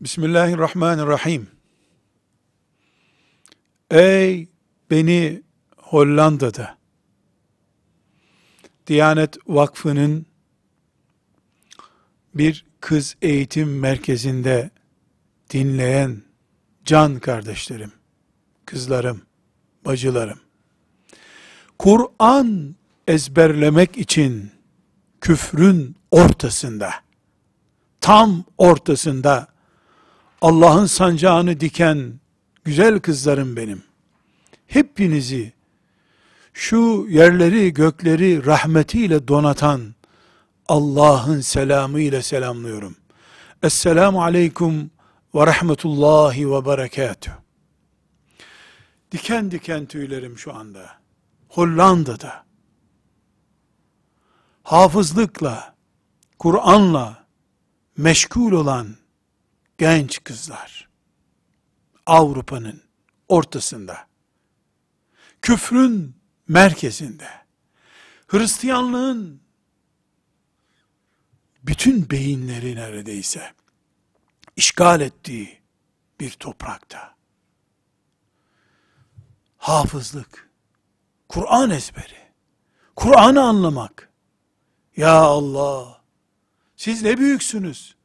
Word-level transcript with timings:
Bismillahirrahmanirrahim. 0.00 1.48
Ey 3.90 4.48
beni 4.90 5.42
Hollanda'da 5.76 6.78
Diyanet 8.86 9.36
Vakfı'nın 9.46 10.26
bir 12.34 12.66
kız 12.80 13.16
eğitim 13.22 13.78
merkezinde 13.78 14.70
dinleyen 15.50 16.22
can 16.84 17.18
kardeşlerim, 17.18 17.92
kızlarım, 18.66 19.22
bacılarım. 19.84 20.40
Kur'an 21.78 22.76
ezberlemek 23.08 23.98
için 23.98 24.50
küfrün 25.20 25.96
ortasında, 26.10 26.90
tam 28.00 28.44
ortasında 28.58 29.50
Allah'ın 30.40 30.86
sancağını 30.86 31.60
diken 31.60 32.20
güzel 32.64 33.00
kızlarım 33.00 33.56
benim. 33.56 33.82
Hepinizi 34.66 35.52
şu 36.52 37.06
yerleri 37.08 37.72
gökleri 37.72 38.46
rahmetiyle 38.46 39.28
donatan 39.28 39.94
Allah'ın 40.68 41.40
selamı 41.40 42.00
ile 42.00 42.22
selamlıyorum. 42.22 42.96
Esselamu 43.62 44.22
aleyküm 44.22 44.90
ve 45.34 45.46
rahmetullahi 45.46 46.50
ve 46.50 46.66
berekatuh. 46.66 47.30
Diken 49.12 49.50
diken 49.50 49.86
tüylerim 49.86 50.38
şu 50.38 50.54
anda. 50.54 50.90
Hollanda'da 51.48 52.44
hafızlıkla, 54.62 55.74
Kur'an'la 56.38 57.24
meşgul 57.96 58.52
olan 58.52 58.99
genç 59.80 60.24
kızlar 60.24 60.88
Avrupa'nın 62.06 62.82
ortasında 63.28 64.06
küfrün 65.42 66.16
merkezinde 66.48 67.28
Hristiyanlığın 68.26 69.42
bütün 71.62 72.10
beyinleri 72.10 72.76
neredeyse 72.76 73.52
işgal 74.56 75.00
ettiği 75.00 75.60
bir 76.20 76.30
toprakta 76.30 77.14
hafızlık, 79.56 80.50
Kur'an 81.28 81.70
ezberi, 81.70 82.32
Kur'an'ı 82.96 83.42
anlamak. 83.42 84.12
Ya 84.96 85.14
Allah, 85.14 86.02
siz 86.76 87.02
ne 87.02 87.18
büyüksünüz. 87.18 87.96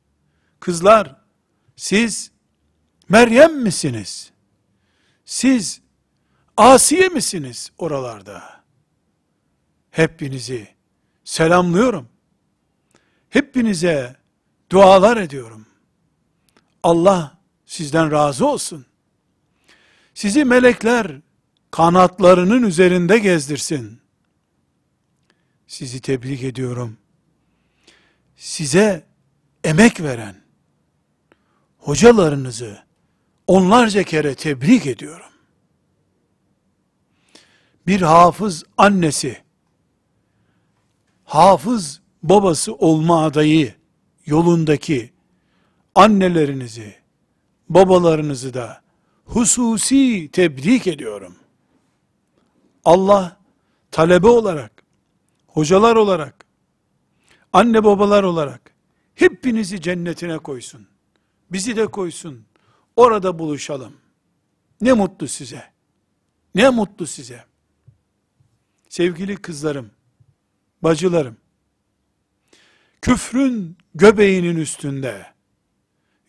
Kızlar, 0.60 1.25
siz 1.76 2.32
Meryem 3.10 3.62
misiniz? 3.62 4.32
Siz 5.26 5.82
Asiye 6.58 7.10
misiniz 7.10 7.72
oralarda? 7.78 8.64
Hepinizi 9.92 10.68
selamlıyorum. 11.24 12.10
Hepinize 13.30 14.16
dualar 14.72 15.18
ediyorum. 15.18 15.66
Allah 16.84 17.38
sizden 17.66 18.12
razı 18.12 18.48
olsun. 18.48 18.86
Sizi 20.14 20.46
melekler 20.46 21.22
kanatlarının 21.72 22.64
üzerinde 22.64 23.20
gezdirsin. 23.20 24.02
Sizi 25.68 26.02
tebrik 26.02 26.44
ediyorum. 26.44 26.98
Size 28.36 29.06
emek 29.64 30.02
veren 30.02 30.45
hocalarınızı 31.86 32.78
onlarca 33.48 34.04
kere 34.04 34.36
tebrik 34.36 34.86
ediyorum. 34.86 35.32
Bir 37.88 38.02
hafız 38.02 38.64
annesi, 38.78 39.44
hafız 41.24 42.02
babası 42.24 42.74
olma 42.76 43.24
adayı 43.24 43.74
yolundaki 44.26 45.14
annelerinizi, 45.96 46.96
babalarınızı 47.70 48.54
da 48.54 48.82
hususi 49.26 50.30
tebrik 50.32 50.88
ediyorum. 50.88 51.36
Allah 52.86 53.38
talebe 53.92 54.28
olarak, 54.28 54.84
hocalar 55.48 55.96
olarak, 55.96 56.46
anne 57.54 57.84
babalar 57.84 58.24
olarak 58.24 58.72
hepinizi 59.16 59.82
cennetine 59.82 60.38
koysun. 60.38 60.95
Bizi 61.52 61.76
de 61.76 61.88
koysun. 61.88 62.46
Orada 62.96 63.40
buluşalım. 63.40 63.94
Ne 64.82 64.94
mutlu 64.94 65.28
size. 65.28 65.64
Ne 66.56 66.70
mutlu 66.70 67.08
size. 67.08 67.46
Sevgili 68.90 69.36
kızlarım, 69.36 69.92
bacılarım, 70.84 71.38
küfrün 73.02 73.78
göbeğinin 73.96 74.56
üstünde, 74.56 75.26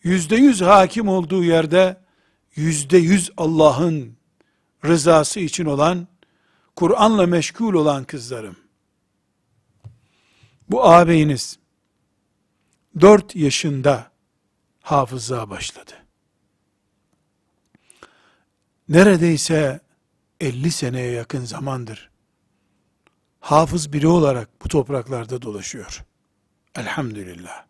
yüzde 0.03 0.35
yüz 0.35 0.61
hakim 0.61 1.07
olduğu 1.07 1.43
yerde, 1.43 2.01
yüzde 2.55 2.97
yüz 2.97 3.31
Allah'ın 3.37 4.17
rızası 4.85 5.39
için 5.39 5.65
olan, 5.65 6.07
Kur'an'la 6.75 7.27
meşgul 7.27 7.73
olan 7.73 8.03
kızlarım. 8.03 8.55
Bu 10.69 10.85
ağabeyiniz, 10.85 11.59
dört 13.01 13.35
yaşında 13.35 14.11
hafızlığa 14.87 15.49
başladı. 15.49 15.91
Neredeyse 18.89 19.79
50 20.39 20.71
seneye 20.71 21.11
yakın 21.11 21.45
zamandır 21.45 22.09
hafız 23.39 23.93
biri 23.93 24.07
olarak 24.07 24.63
bu 24.63 24.67
topraklarda 24.67 25.41
dolaşıyor. 25.41 26.03
Elhamdülillah. 26.75 27.65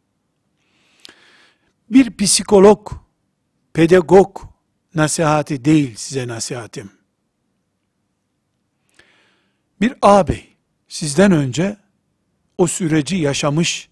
Bir 1.89 2.17
psikolog, 2.17 2.91
pedagog 3.73 4.41
nasihati 4.95 5.65
değil 5.65 5.95
size 5.95 6.27
nasihatim. 6.27 6.91
Bir 9.81 9.93
ağabey 10.01 10.55
sizden 10.87 11.31
önce 11.31 11.77
o 12.57 12.67
süreci 12.67 13.15
yaşamış, 13.15 13.89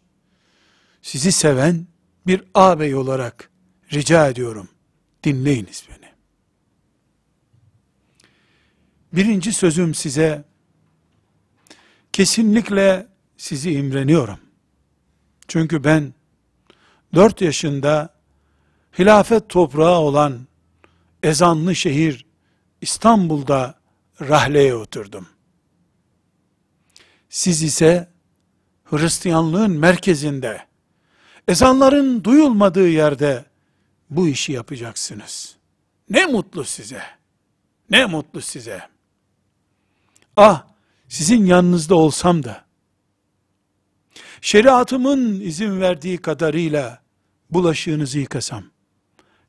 sizi 1.01 1.31
seven 1.31 1.94
bir 2.27 2.43
ağabey 2.53 2.95
olarak 2.95 3.49
rica 3.93 4.27
ediyorum. 4.27 4.69
Dinleyiniz 5.23 5.87
beni. 5.89 6.11
Birinci 9.13 9.53
sözüm 9.53 9.93
size, 9.93 10.43
kesinlikle 12.13 13.07
sizi 13.37 13.71
imreniyorum. 13.71 14.39
Çünkü 15.47 15.83
ben, 15.83 16.13
dört 17.13 17.41
yaşında, 17.41 18.15
hilafet 18.99 19.49
toprağı 19.49 19.99
olan, 19.99 20.47
ezanlı 21.23 21.75
şehir, 21.75 22.25
İstanbul'da 22.81 23.79
rahleye 24.21 24.75
oturdum. 24.75 25.27
Siz 27.29 27.63
ise, 27.63 28.09
Hristiyanlığın 28.83 29.71
merkezinde, 29.71 30.65
ezanların 31.47 32.23
duyulmadığı 32.23 32.87
yerde, 32.89 33.45
bu 34.09 34.27
işi 34.27 34.51
yapacaksınız. 34.51 35.55
Ne 36.09 36.25
mutlu 36.25 36.63
size. 36.63 37.01
Ne 37.89 38.05
mutlu 38.05 38.41
size. 38.41 38.81
Ah, 40.37 40.63
sizin 41.09 41.45
yanınızda 41.45 41.95
olsam 41.95 42.43
da, 42.43 42.65
şeriatımın 44.41 45.39
izin 45.39 45.81
verdiği 45.81 46.17
kadarıyla, 46.17 47.01
bulaşığınızı 47.49 48.19
yıkasam, 48.19 48.63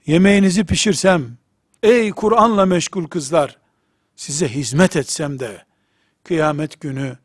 yemeğinizi 0.06 0.65
pişirsem, 0.65 1.37
ey 1.82 2.11
Kur'an'la 2.11 2.67
meşgul 2.67 3.06
kızlar, 3.06 3.59
size 4.17 4.49
hizmet 4.49 4.97
etsem 4.97 5.38
de, 5.38 5.65
kıyamet 6.25 6.81
günü, 6.81 7.19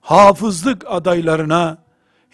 hafızlık 0.00 0.84
adaylarına, 0.86 1.81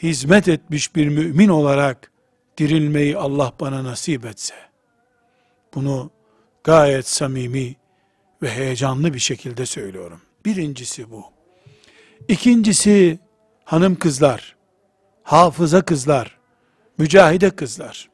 hizmet 0.03 0.49
etmiş 0.49 0.97
bir 0.97 1.09
mümin 1.09 1.49
olarak, 1.49 2.13
dirilmeyi 2.59 3.17
Allah 3.17 3.53
bana 3.61 3.85
nasip 3.85 4.25
etse, 4.25 4.55
bunu 5.75 6.11
gayet 6.65 7.09
samimi 7.09 7.77
ve 8.43 8.51
heyecanlı 8.51 9.15
bir 9.15 9.19
şekilde 9.19 9.67
söylüyorum. 9.67 10.21
Birincisi 10.45 11.11
bu. 11.11 11.25
İkincisi 12.29 13.19
hanım 13.65 13.95
kızlar, 13.97 14.57
hafıza 15.23 15.83
kızlar, 15.83 16.39
mücahide 16.99 17.51
kızlar. 17.51 18.09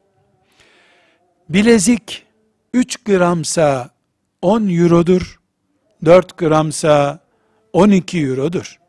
Bilezik 1.49 2.25
3 2.73 3.03
gramsa 3.03 3.89
10 4.41 4.67
eurodur, 4.69 5.39
4 6.05 6.37
gramsa 6.37 7.19
12 7.73 8.19
eurodur. 8.19 8.79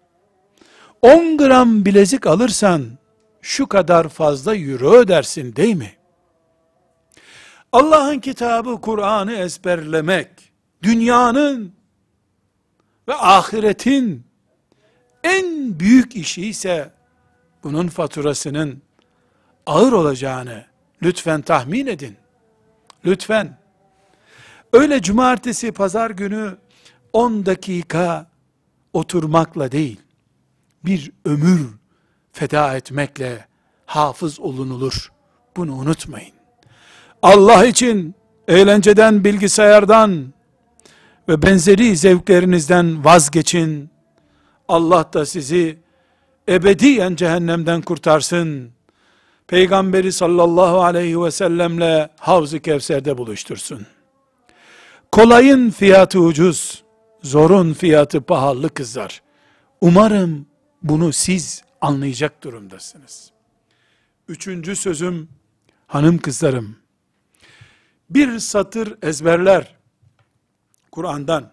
10 1.03 1.37
gram 1.37 1.85
bilezik 1.85 2.27
alırsan 2.27 2.99
şu 3.43 3.67
kadar 3.67 4.09
fazla 4.09 4.57
euro 4.57 4.93
ödersin 4.93 5.57
değil 5.57 5.77
mi? 5.77 5.93
Allah'ın 7.73 8.19
kitabı 8.19 8.81
Kur'an'ı 8.81 9.33
ezberlemek, 9.33 10.29
dünyanın 10.83 11.73
ve 13.09 13.15
ahiretin 13.15 14.27
en 15.25 15.81
büyük 15.81 16.17
işi 16.17 16.47
ise 16.47 16.91
bunun 17.65 17.89
faturasının 17.89 18.83
ağır 19.67 19.93
olacağını 19.93 20.65
lütfen 21.03 21.43
tahmin 21.43 21.87
edin. 21.87 22.17
Lütfen. 23.05 23.59
Öyle 24.73 25.03
cumartesi 25.03 25.73
pazar 25.73 26.11
günü 26.11 26.57
10 27.13 27.47
dakika 27.47 28.27
oturmakla 28.93 29.73
değil, 29.73 30.01
bir 30.87 31.12
ömür 31.25 31.61
feda 32.33 32.77
etmekle 32.77 33.47
hafız 33.87 34.41
olunulur. 34.41 35.12
Bunu 35.56 35.75
unutmayın. 35.75 36.33
Allah 37.23 37.67
için 37.67 38.15
eğlenceden, 38.49 39.25
bilgisayardan 39.25 40.33
ve 41.29 41.43
benzeri 41.43 41.97
zevklerinizden 41.97 43.05
vazgeçin. 43.05 43.91
Allah 44.69 45.11
da 45.12 45.27
sizi 45.27 45.79
ebediyen 46.49 47.17
cehennemden 47.17 47.83
kurtarsın. 47.83 48.71
Peygamberi 49.49 50.12
sallallahu 50.12 50.83
aleyhi 50.83 51.23
ve 51.23 51.31
sellemle 51.31 52.09
Havz-ı 52.21 52.61
Kevser'de 52.61 53.19
buluştursun. 53.19 53.87
Kolayın 55.12 55.71
fiyatı 55.71 56.21
ucuz, 56.21 56.85
zorun 57.23 57.73
fiyatı 57.73 58.21
pahalı 58.21 58.69
kızlar. 58.69 59.23
Umarım 59.81 60.47
bunu 60.88 61.12
siz 61.12 61.62
anlayacak 61.81 62.43
durumdasınız. 62.43 63.31
Üçüncü 64.29 64.77
sözüm, 64.77 65.29
hanım 65.87 66.19
kızlarım, 66.19 66.77
bir 68.11 68.38
satır 68.38 68.94
ezberler, 69.03 69.77
Kur'an'dan, 70.93 71.53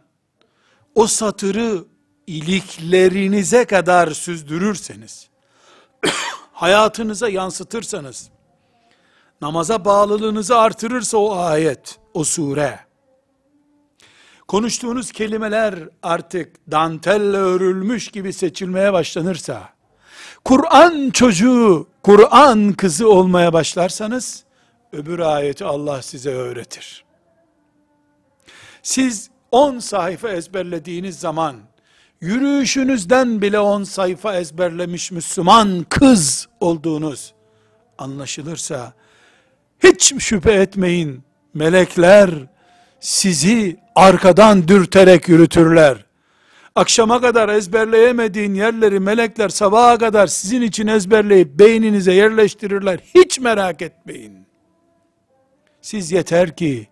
o 0.95 1.07
satırı 1.07 1.85
iliklerinize 2.27 3.65
kadar 3.65 4.11
süzdürürseniz, 4.11 5.29
hayatınıza 6.51 7.29
yansıtırsanız, 7.29 8.29
namaza 9.41 9.85
bağlılığınızı 9.85 10.57
artırırsa 10.57 11.17
o 11.17 11.35
ayet, 11.35 11.99
o 12.13 12.23
sure, 12.23 12.79
konuştuğunuz 14.53 15.11
kelimeler 15.11 15.75
artık 16.03 16.71
dantelle 16.71 17.37
örülmüş 17.37 18.07
gibi 18.07 18.33
seçilmeye 18.33 18.93
başlanırsa, 18.93 19.69
Kur'an 20.45 21.09
çocuğu, 21.09 21.87
Kur'an 22.03 22.73
kızı 22.73 23.09
olmaya 23.09 23.53
başlarsanız, 23.53 24.43
öbür 24.91 25.19
ayeti 25.19 25.65
Allah 25.65 26.01
size 26.01 26.29
öğretir. 26.29 27.05
Siz 28.83 29.29
10 29.51 29.79
sayfa 29.79 30.29
ezberlediğiniz 30.29 31.19
zaman, 31.19 31.55
yürüyüşünüzden 32.21 33.41
bile 33.41 33.59
10 33.59 33.83
sayfa 33.83 34.35
ezberlemiş 34.35 35.11
Müslüman 35.11 35.85
kız 35.89 36.47
olduğunuz 36.59 37.33
anlaşılırsa, 37.97 38.93
hiç 39.83 40.23
şüphe 40.23 40.53
etmeyin, 40.53 41.23
melekler 41.53 42.52
sizi 43.03 43.77
arkadan 43.95 44.67
dürterek 44.67 45.29
yürütürler. 45.29 46.05
Akşama 46.75 47.21
kadar 47.21 47.49
ezberleyemediğin 47.49 48.53
yerleri 48.53 48.99
melekler 48.99 49.49
sabaha 49.49 49.97
kadar 49.97 50.27
sizin 50.27 50.61
için 50.61 50.87
ezberleyip 50.87 51.59
beyninize 51.59 52.13
yerleştirirler. 52.13 52.99
Hiç 53.15 53.39
merak 53.39 53.81
etmeyin. 53.81 54.47
Siz 55.81 56.11
yeter 56.11 56.55
ki 56.55 56.87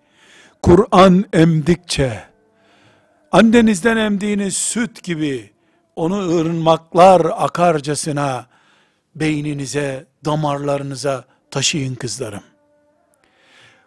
Kur'an 0.61 1.25
emdikçe 1.33 2.23
annenizden 3.31 3.97
emdiğiniz 3.97 4.57
süt 4.57 5.03
gibi 5.03 5.49
onu 5.95 6.39
ırmaklar 6.39 7.25
akarcasına 7.35 8.45
beyninize, 9.15 10.05
damarlarınıza 10.25 11.25
taşıyın 11.51 11.95
kızlarım. 11.95 12.50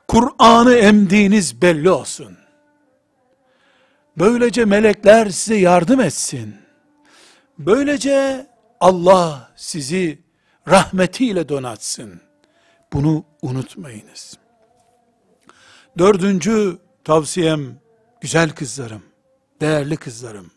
Kur'an'ı 0.09 0.75
emdiğiniz 0.75 1.63
belli 1.63 1.91
olsun. 1.91 2.37
Böylece 4.19 4.65
melekler 4.65 5.31
size 5.31 5.57
yardım 5.57 6.01
etsin. 6.01 6.57
Böylece 7.59 8.47
Allah 8.81 9.53
sizi 9.57 10.19
rahmetiyle 10.69 11.49
donatsın. 11.49 12.21
Bunu 12.93 13.25
unutmayınız. 13.43 14.39
Dördüncü 15.99 16.79
tavsiyem, 17.05 17.79
güzel 18.21 18.51
kızlarım, 18.51 19.03
değerli 19.61 19.97
kızlarım. 19.97 20.51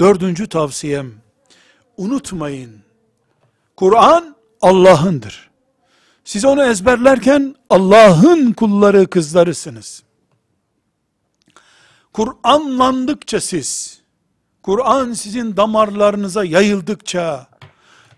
Dördüncü 0.00 0.48
tavsiyem, 0.48 1.12
unutmayın, 1.96 2.82
Kur'an 3.76 4.36
Allah'ındır. 4.60 5.50
Siz 6.24 6.44
onu 6.44 6.64
ezberlerken 6.64 7.54
Allah'ın 7.70 8.52
kulları 8.52 9.06
kızlarısınız. 9.06 10.02
Kur'anlandıkça 12.12 13.40
siz, 13.40 14.00
Kur'an 14.62 15.12
sizin 15.12 15.56
damarlarınıza 15.56 16.44
yayıldıkça, 16.44 17.46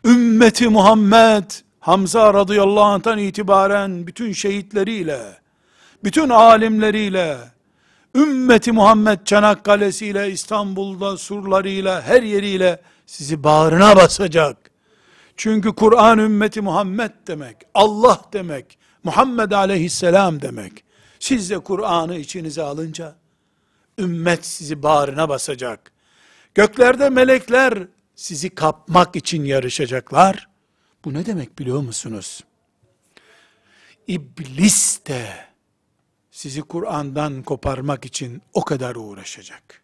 ümmeti 0.05 0.69
Muhammed, 0.69 1.45
Hamza 1.81 2.35
radıyallahu 2.35 2.85
anh'tan 2.85 3.19
itibaren 3.19 4.07
bütün 4.07 4.33
şehitleriyle, 4.33 5.21
bütün 6.05 6.29
alimleriyle, 6.29 7.37
ümmeti 8.15 8.73
Muhammed 8.73 9.19
Çanakkale'siyle, 9.25 10.31
İstanbul'da 10.31 11.17
surlarıyla, 11.17 12.03
her 12.03 12.23
yeriyle 12.23 12.81
sizi 13.07 13.45
bağrına 13.45 13.97
basacak. 13.97 14.66
Çünkü 15.37 15.75
Kur'an 15.75 16.19
ümmeti 16.19 16.61
Muhammed 16.61 17.11
demek, 17.27 17.57
Allah 17.75 18.23
demek, 18.33 18.79
Muhammed 19.05 19.51
aleyhisselam 19.51 20.43
demek. 20.43 20.85
Siz 21.19 21.51
de 21.51 21.59
Kur'an'ı 21.59 22.17
içinize 22.17 22.63
alınca, 22.63 23.15
ümmet 23.99 24.47
sizi 24.47 24.83
bağrına 24.83 25.29
basacak. 25.29 25.93
Göklerde 26.55 27.09
melekler 27.09 27.87
sizi 28.15 28.51
kapmak 28.51 29.17
için 29.17 29.45
yarışacaklar. 29.45 30.49
Bu 31.05 31.15
ne 31.15 31.27
demek 31.27 31.59
biliyor 31.59 31.81
musunuz? 31.81 32.45
İblis 34.07 35.07
de 35.07 35.27
sizi 36.31 36.63
Kur'an'dan 36.63 37.43
koparmak 37.43 38.05
için 38.05 38.43
o 38.53 38.65
kadar 38.65 38.97
uğraşacak. 38.97 39.83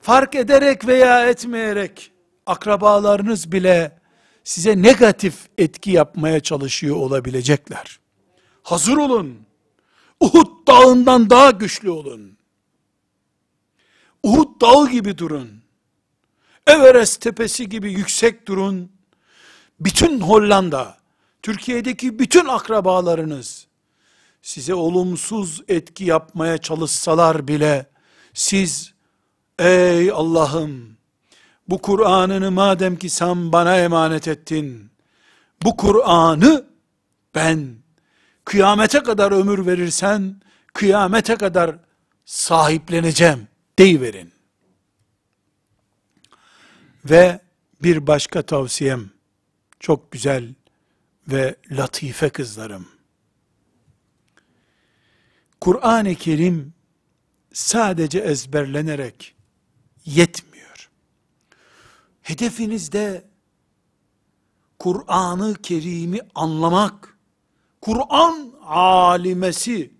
Fark 0.00 0.34
ederek 0.34 0.86
veya 0.86 1.28
etmeyerek 1.28 2.12
akrabalarınız 2.46 3.52
bile 3.52 3.98
size 4.46 4.82
negatif 4.82 5.48
etki 5.58 5.90
yapmaya 5.90 6.40
çalışıyor 6.40 6.96
olabilecekler. 6.96 7.98
Hazır 8.62 8.96
olun. 8.96 9.36
Uhud 10.20 10.66
dağından 10.66 11.30
daha 11.30 11.50
güçlü 11.50 11.90
olun. 11.90 12.36
Uhud 14.22 14.60
dağı 14.60 14.90
gibi 14.90 15.18
durun. 15.18 15.62
Everest 16.66 17.20
tepesi 17.20 17.68
gibi 17.68 17.92
yüksek 17.92 18.48
durun. 18.48 18.92
Bütün 19.80 20.20
Hollanda, 20.20 20.98
Türkiye'deki 21.42 22.18
bütün 22.18 22.46
akrabalarınız 22.46 23.66
size 24.42 24.74
olumsuz 24.74 25.62
etki 25.68 26.04
yapmaya 26.04 26.58
çalışsalar 26.58 27.48
bile 27.48 27.86
siz 28.34 28.92
ey 29.58 30.10
Allah'ım 30.10 30.85
bu 31.68 31.78
Kur'an'ını 31.78 32.50
madem 32.50 32.96
ki 32.96 33.10
sen 33.10 33.52
bana 33.52 33.76
emanet 33.76 34.28
ettin 34.28 34.90
bu 35.62 35.76
Kur'an'ı 35.76 36.66
ben 37.34 37.76
kıyamete 38.44 39.02
kadar 39.02 39.32
ömür 39.32 39.66
verirsen 39.66 40.40
kıyamete 40.74 41.36
kadar 41.36 41.76
sahipleneceğim 42.24 43.48
deyiverin. 43.78 44.32
Ve 47.04 47.40
bir 47.82 48.06
başka 48.06 48.42
tavsiyem, 48.42 49.10
çok 49.80 50.12
güzel 50.12 50.54
ve 51.28 51.56
latife 51.70 52.28
kızlarım. 52.28 52.88
Kur'an-ı 55.60 56.14
Kerim 56.14 56.74
sadece 57.52 58.18
ezberlenerek 58.18 59.34
yetmiyor. 60.04 60.45
Hedefinizde 62.26 63.24
Kur'an-ı 64.78 65.54
Kerim'i 65.54 66.20
anlamak, 66.34 67.18
Kur'an 67.80 68.52
alimesi 68.64 69.90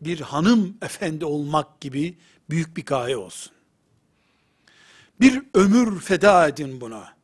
bir 0.00 0.20
hanım 0.20 0.76
efendi 0.82 1.24
olmak 1.24 1.80
gibi 1.80 2.18
büyük 2.50 2.76
bir 2.76 2.84
gaye 2.84 3.16
olsun. 3.16 3.52
Bir 5.20 5.42
ömür 5.54 6.00
feda 6.00 6.48
edin 6.48 6.80
buna. 6.80 7.16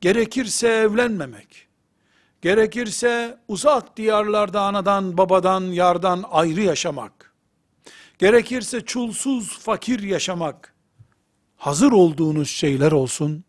Gerekirse 0.00 0.68
evlenmemek, 0.68 1.68
gerekirse 2.42 3.38
uzak 3.48 3.96
diyarlarda 3.96 4.62
anadan, 4.62 5.18
babadan, 5.18 5.62
yardan 5.62 6.24
ayrı 6.30 6.60
yaşamak, 6.60 7.34
gerekirse 8.18 8.80
çulsuz, 8.80 9.58
fakir 9.58 10.00
yaşamak, 10.00 10.69
hazır 11.60 11.92
olduğunuz 11.92 12.50
şeyler 12.50 12.92
olsun, 12.92 13.44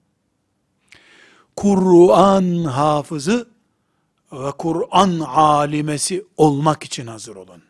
Kur'an 1.56 2.64
hafızı 2.64 3.50
ve 4.32 4.52
Kur'an 4.52 5.20
alimesi 5.20 6.26
olmak 6.38 6.84
için 6.84 7.08
hazır 7.08 7.36
olun. 7.36 7.64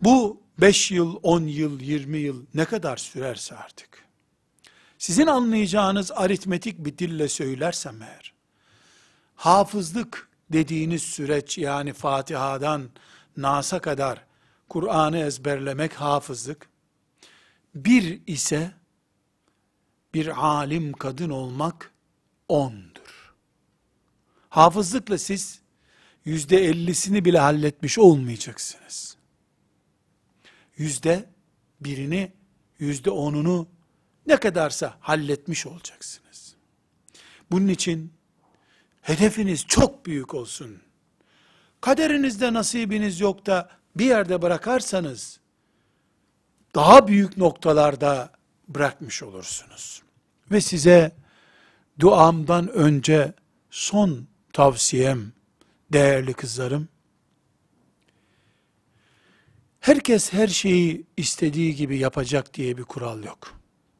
Bu 0.00 0.40
5 0.58 0.90
yıl, 0.90 1.18
10 1.22 1.42
yıl, 1.42 1.80
20 1.80 2.18
yıl 2.18 2.46
ne 2.54 2.64
kadar 2.64 2.96
sürerse 2.96 3.56
artık. 3.56 4.04
Sizin 4.98 5.26
anlayacağınız 5.26 6.12
aritmetik 6.12 6.78
bir 6.78 6.98
dille 6.98 7.28
söylersem 7.28 8.02
eğer, 8.02 8.32
hafızlık 9.34 10.28
dediğiniz 10.52 11.02
süreç 11.02 11.58
yani 11.58 11.92
Fatiha'dan 11.92 12.90
Nas'a 13.36 13.78
kadar 13.78 14.24
Kur'an'ı 14.68 15.18
ezberlemek 15.18 15.92
hafızlık, 15.92 16.71
bir 17.74 18.22
ise 18.26 18.72
bir 20.14 20.44
alim 20.46 20.92
kadın 20.92 21.30
olmak 21.30 21.92
ondur. 22.48 23.34
Hafızlıkla 24.48 25.18
siz 25.18 25.60
yüzde 26.24 26.64
ellisini 26.64 27.24
bile 27.24 27.38
halletmiş 27.38 27.98
olmayacaksınız. 27.98 29.16
Yüzde 30.76 31.28
birini, 31.80 32.32
yüzde 32.78 33.10
onunu 33.10 33.68
ne 34.26 34.36
kadarsa 34.36 34.96
halletmiş 35.00 35.66
olacaksınız. 35.66 36.54
Bunun 37.50 37.68
için 37.68 38.12
hedefiniz 39.00 39.66
çok 39.66 40.06
büyük 40.06 40.34
olsun. 40.34 40.82
Kaderinizde 41.80 42.52
nasibiniz 42.52 43.20
yok 43.20 43.46
da 43.46 43.70
bir 43.96 44.06
yerde 44.06 44.42
bırakarsanız 44.42 45.40
daha 46.74 47.08
büyük 47.08 47.36
noktalarda 47.36 48.30
bırakmış 48.68 49.22
olursunuz. 49.22 50.02
Ve 50.50 50.60
size 50.60 51.16
duamdan 52.00 52.68
önce 52.68 53.32
son 53.70 54.26
tavsiyem 54.52 55.32
değerli 55.92 56.34
kızlarım 56.34 56.88
herkes 59.82 60.32
her 60.32 60.48
şeyi 60.48 61.06
istediği 61.16 61.74
gibi 61.74 61.98
yapacak 61.98 62.54
diye 62.54 62.78
bir 62.78 62.82
kural 62.82 63.24
yok. 63.24 63.54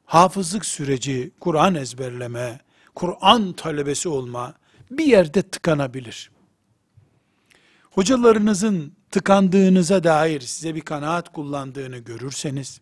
Hafızlık 0.05 0.67
süreci, 0.67 1.31
Kur'an 1.41 1.75
ezberleme, 1.75 2.61
Kur'an 2.95 3.53
talebesi 3.53 4.09
olma 4.09 4.55
bir 4.91 5.05
yerde 5.05 5.43
tıkanabilir. 5.43 6.31
Hocalarınızın 7.91 8.93
tıkandığınıza 9.13 10.05
dair 10.05 10.41
size 10.41 10.75
bir 10.75 10.81
kanaat 10.81 11.33
kullandığını 11.33 11.99
görürseniz, 11.99 12.81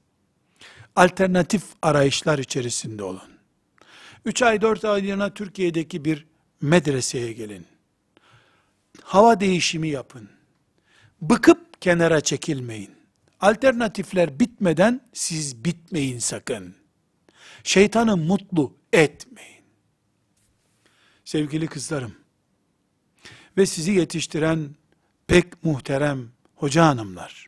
alternatif 0.96 1.62
arayışlar 1.82 2.38
içerisinde 2.38 3.02
olun. 3.02 3.30
3 4.24 4.42
ay 4.42 4.62
4 4.62 4.84
aylığına 4.84 5.34
Türkiye'deki 5.34 6.04
bir 6.04 6.26
medreseye 6.60 7.32
gelin. 7.32 7.66
Hava 9.02 9.40
değişimi 9.40 9.88
yapın. 9.88 10.28
Bıkıp 11.20 11.80
kenara 11.80 12.20
çekilmeyin. 12.20 12.90
Alternatifler 13.40 14.40
bitmeden 14.40 15.00
siz 15.12 15.64
bitmeyin 15.64 16.18
sakın. 16.18 16.74
Şeytanı 17.64 18.16
mutlu 18.16 18.76
etmeyin. 18.92 19.64
Sevgili 21.24 21.66
kızlarım 21.66 22.14
ve 23.56 23.66
sizi 23.66 23.92
yetiştiren 23.92 24.79
pek 25.30 25.64
muhterem 25.64 26.28
hoca 26.56 26.86
hanımlar. 26.86 27.46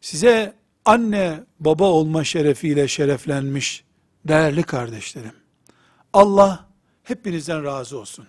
Size 0.00 0.54
anne 0.84 1.40
baba 1.60 1.84
olma 1.84 2.24
şerefiyle 2.24 2.88
şereflenmiş 2.88 3.84
değerli 4.24 4.62
kardeşlerim. 4.62 5.34
Allah 6.12 6.66
hepinizden 7.02 7.64
razı 7.64 7.98
olsun. 7.98 8.26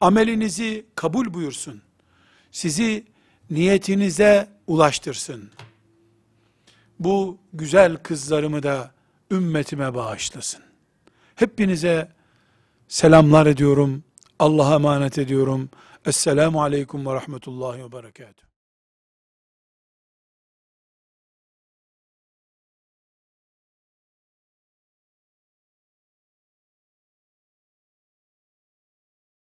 Amelinizi 0.00 0.86
kabul 0.94 1.34
buyursun. 1.34 1.82
Sizi 2.52 3.06
niyetinize 3.50 4.48
ulaştırsın. 4.66 5.50
Bu 6.98 7.38
güzel 7.52 7.96
kızlarımı 7.96 8.62
da 8.62 8.90
ümmetime 9.30 9.94
bağışlasın. 9.94 10.62
Hepinize 11.34 12.08
selamlar 12.88 13.46
ediyorum. 13.46 14.04
Allah'a 14.38 14.74
emanet 14.74 15.18
ediyorum. 15.18 15.70
Esselamu 16.06 16.62
aleyküm 16.62 17.06
ve 17.06 17.14
rahmetullahi 17.14 17.84
ve 17.84 17.92
berekatuhu. 17.92 18.51